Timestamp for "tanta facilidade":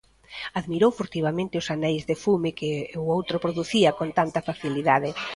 4.19-5.09